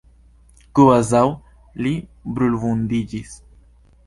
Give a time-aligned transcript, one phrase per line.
[0.79, 1.21] Kvazaŭ
[1.83, 1.93] li
[2.33, 3.37] brulvundiĝis.